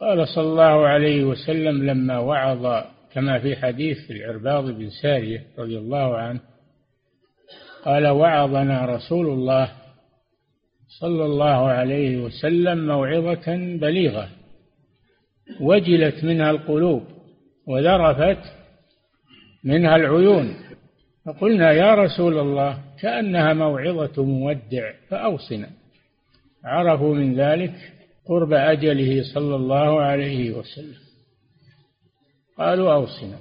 قال 0.00 0.28
صلى 0.28 0.44
الله 0.44 0.86
عليه 0.86 1.24
وسلم 1.24 1.84
لما 1.84 2.18
وعظ 2.18 2.84
كما 3.12 3.38
في 3.38 3.56
حديث 3.56 4.10
العرباض 4.10 4.70
بن 4.70 4.90
سارية 5.02 5.46
رضي 5.58 5.78
الله 5.78 6.16
عنه 6.16 6.40
قال 7.84 8.06
وعظنا 8.06 8.86
رسول 8.86 9.26
الله 9.26 9.72
صلى 11.00 11.24
الله 11.24 11.68
عليه 11.68 12.16
وسلم 12.16 12.86
موعظة 12.86 13.56
بليغة 13.56 14.28
وجلت 15.60 16.24
منها 16.24 16.50
القلوب 16.50 17.02
وذرفت 17.66 18.42
منها 19.64 19.96
العيون. 19.96 20.54
فقلنا 21.26 21.72
يا 21.72 21.94
رسول 21.94 22.38
الله 22.38 22.78
كأنها 23.00 23.52
موعظة 23.52 24.24
مودع 24.24 24.92
فأوصنا. 25.08 25.70
عرفوا 26.64 27.14
من 27.14 27.40
ذلك 27.40 27.74
قرب 28.26 28.52
أجله 28.52 29.22
صلى 29.34 29.56
الله 29.56 30.00
عليه 30.00 30.52
وسلم. 30.52 31.04
قالوا 32.58 32.94
أوصنا. 32.94 33.38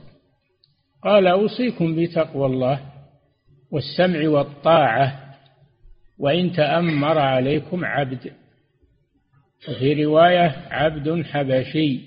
قال 1.04 1.27
أوصيكم 1.27 1.96
بتقوى 1.96 2.46
الله 2.46 2.80
والسمع 3.72 4.30
والطاعة 4.30 5.36
وإن 6.20 6.52
تأمر 6.52 7.18
عليكم 7.18 7.86
عبد. 7.86 8.32
وفي 9.70 10.04
رواية 10.04 10.68
عبد 10.70 11.21
حبشي. 11.21 11.99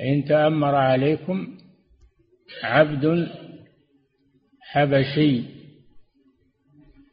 إن 0.00 0.24
تأمر 0.24 0.74
عليكم 0.74 1.58
عبد 2.62 3.28
حبشي. 4.60 5.55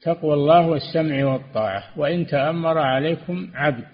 تقوى 0.06 0.34
الله 0.34 0.68
والسمع 0.68 1.26
والطاعة 1.26 1.84
وإن 1.98 2.28
تأمر 2.28 2.78
عليكم 2.78 3.48
عبد. 3.54 3.88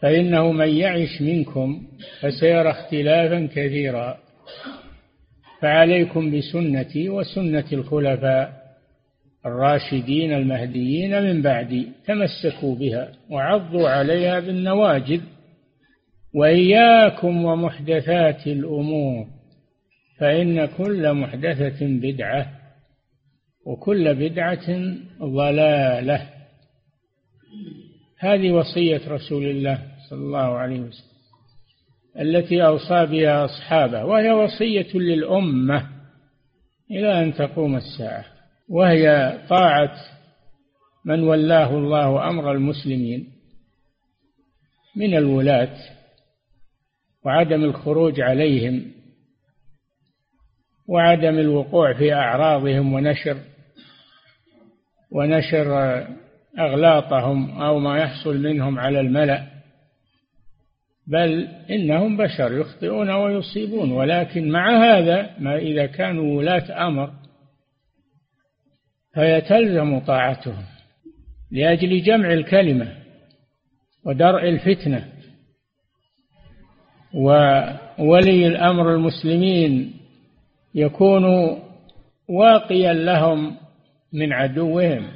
فإنه 0.00 0.52
من 0.52 0.68
يعش 0.68 1.22
منكم 1.22 1.82
فسيرى 2.20 2.70
اختلافا 2.70 3.46
كثيرا. 3.46 4.18
فعليكم 5.60 6.38
بسنتي 6.38 7.08
وسنة 7.08 7.64
الخلفاء 7.72 8.62
الراشدين 9.46 10.32
المهديين 10.32 11.22
من 11.22 11.42
بعدي 11.42 11.88
تمسكوا 12.06 12.74
بها 12.74 13.12
وعضوا 13.30 13.88
عليها 13.88 14.40
بالنواجذ. 14.40 15.20
وإياكم 16.34 17.44
ومحدثات 17.44 18.46
الأمور 18.46 19.26
فإن 20.18 20.66
كل 20.66 21.12
محدثة 21.12 21.86
بدعة. 21.86 22.61
وكل 23.66 24.14
بدعة 24.14 24.94
ضلالة. 25.22 26.30
هذه 28.18 28.52
وصية 28.52 29.00
رسول 29.08 29.44
الله 29.44 29.78
صلى 30.10 30.18
الله 30.18 30.58
عليه 30.58 30.80
وسلم 30.80 31.12
التي 32.20 32.66
أوصى 32.66 33.06
بها 33.06 33.44
أصحابه 33.44 34.04
وهي 34.04 34.30
وصية 34.30 34.94
للأمة 34.94 35.88
إلى 36.90 37.22
أن 37.24 37.34
تقوم 37.34 37.76
الساعة 37.76 38.24
وهي 38.68 39.38
طاعة 39.48 39.94
من 41.04 41.22
ولاه 41.22 41.78
الله 41.78 42.28
أمر 42.28 42.52
المسلمين 42.52 43.28
من 44.96 45.16
الولاة 45.16 45.76
وعدم 47.24 47.64
الخروج 47.64 48.20
عليهم 48.20 48.92
وعدم 50.88 51.38
الوقوع 51.38 51.92
في 51.92 52.14
أعراضهم 52.14 52.92
ونشر 52.92 53.36
ونشر 55.10 55.98
أغلاطهم 56.58 57.62
أو 57.62 57.78
ما 57.78 57.98
يحصل 57.98 58.38
منهم 58.38 58.78
على 58.78 59.00
الملأ. 59.00 59.46
بل 61.06 61.48
إنهم 61.70 62.16
بشر 62.16 62.52
يخطئون 62.52 63.10
ويصيبون 63.10 63.92
ولكن 63.92 64.50
مع 64.50 64.84
هذا 64.84 65.30
ما 65.38 65.56
إذا 65.56 65.86
كانوا 65.86 66.38
ولاة 66.38 66.86
أمر 66.86 67.12
فيتلزم 69.14 69.98
طاعتهم 69.98 70.64
لأجل 71.50 72.02
جمع 72.02 72.32
الكلمة 72.32 72.88
ودرء 74.04 74.48
الفتنة. 74.48 75.08
وولي 77.14 78.46
الأمر 78.46 78.94
المسلمين 78.94 80.01
يكون 80.74 81.24
واقيا 82.28 82.92
لهم 82.92 83.56
من 84.12 84.32
عدوهم. 84.32 85.08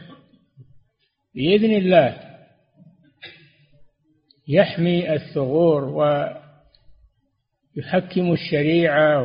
بإذن 1.35 1.73
الله 1.73 2.17
يحمي 4.49 5.13
الثغور 5.13 5.85
ويحكم 7.77 8.33
الشريعة 8.33 9.23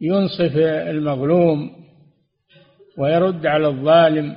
وينصف 0.00 0.56
المظلوم 0.56 1.84
ويرد 2.98 3.46
على 3.46 3.66
الظالم 3.66 4.36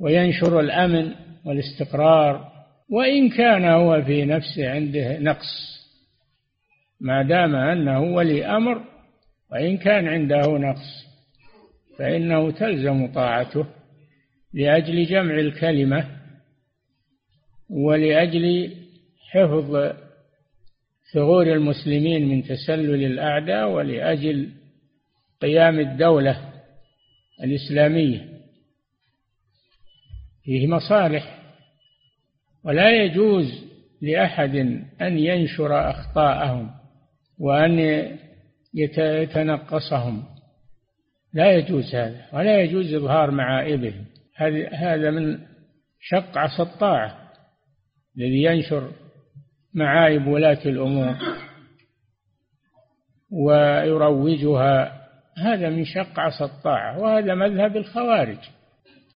وينشر 0.00 0.60
الأمن 0.60 1.14
والاستقرار 1.44 2.50
وإن 2.90 3.28
كان 3.28 3.64
هو 3.64 4.02
في 4.02 4.24
نفسه 4.24 4.70
عنده 4.70 5.18
نقص. 5.18 5.79
ما 7.00 7.22
دام 7.22 7.54
أنه 7.54 8.00
ولي 8.00 8.46
أمر 8.46 8.82
وإن 9.52 9.76
كان 9.76 10.08
عنده 10.08 10.58
نقص 10.58 11.06
فإنه 11.98 12.50
تلزم 12.50 13.12
طاعته 13.12 13.66
لأجل 14.54 15.04
جمع 15.06 15.34
الكلمة 15.34 16.20
ولأجل 17.70 18.74
حفظ 19.30 19.92
ثغور 21.14 21.52
المسلمين 21.52 22.28
من 22.28 22.42
تسلل 22.42 23.04
الأعداء 23.04 23.70
ولأجل 23.70 24.48
قيام 25.40 25.80
الدولة 25.80 26.52
الإسلامية. 27.44 28.28
فيه 30.44 30.66
مصالح 30.66 31.40
ولا 32.64 33.04
يجوز 33.04 33.64
لأحد 34.02 34.54
أن 35.00 35.18
ينشر 35.18 35.90
أخطاءهم. 35.90 36.70
وأن 37.40 37.78
يتنقصهم. 38.74 40.24
لا 41.32 41.52
يجوز 41.52 41.94
هذا 41.94 42.26
ولا 42.32 42.60
يجوز 42.60 42.94
إظهار 42.94 43.30
معائبهم. 43.30 44.04
هذا 44.72 45.10
من 45.10 45.38
شق 46.00 46.38
عصا 46.38 46.62
الطاعة 46.62 47.30
الذي 48.18 48.42
ينشر 48.42 48.90
معايب 49.74 50.26
ولاة 50.26 50.64
الأمور 50.66 51.14
ويروجها. 53.30 55.00
هذا 55.38 55.70
من 55.70 55.84
شق 55.84 56.20
عصا 56.20 56.44
الطاعة 56.44 56.98
وهذا 56.98 57.34
مذهب 57.34 57.76
الخوارج. 57.76 58.38